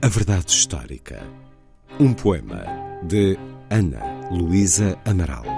[0.00, 1.26] A Verdade Histórica.
[1.98, 2.64] Um poema
[3.02, 3.36] de
[3.68, 5.57] Ana Luísa Amaral.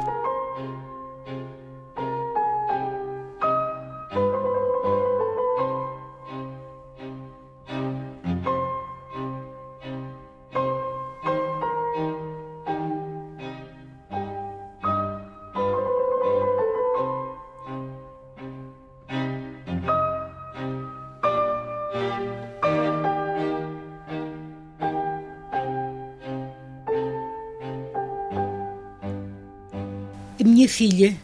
[30.41, 31.15] A minha filha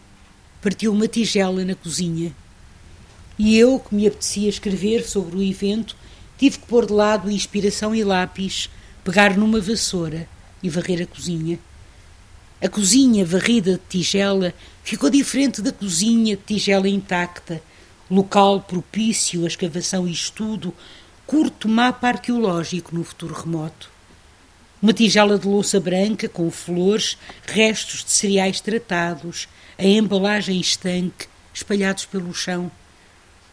[0.60, 2.36] partiu uma tigela na cozinha
[3.38, 5.96] e eu, que me apetecia escrever sobre o evento,
[6.36, 8.68] tive que pôr de lado inspiração e lápis,
[9.02, 10.28] pegar numa vassoura
[10.62, 11.58] e varrer a cozinha.
[12.62, 14.52] A cozinha varrida de tigela
[14.84, 17.62] ficou diferente da cozinha de tigela intacta,
[18.10, 20.74] local propício à escavação e estudo,
[21.26, 23.95] curto mapa arqueológico no futuro remoto.
[24.80, 32.04] Uma tigela de louça branca com flores, restos de cereais tratados, a embalagem estanque, espalhados
[32.04, 32.70] pelo chão.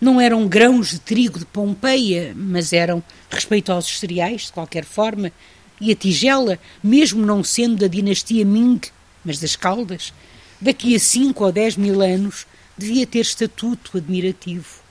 [0.01, 5.31] Não eram grãos de trigo de Pompeia, mas eram respeitosos cereais, de qualquer forma,
[5.79, 8.81] e a tigela, mesmo não sendo da dinastia Ming,
[9.23, 10.13] mas das Caldas,
[10.59, 12.45] daqui a cinco ou dez mil anos,
[12.77, 14.81] devia ter estatuto admirativo.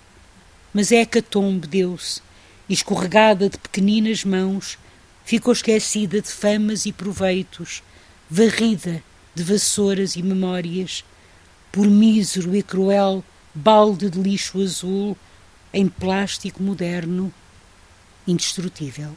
[0.72, 2.22] Mas a hecatombe deu-se,
[2.68, 4.78] escorregada de pequeninas mãos,
[5.24, 7.82] ficou esquecida de famas e proveitos,
[8.28, 9.02] varrida
[9.34, 11.04] de vassouras e memórias,
[11.70, 13.24] por mísero e cruel
[13.54, 15.16] balde de lixo azul
[15.72, 17.32] em plástico moderno,
[18.26, 19.16] indestrutível.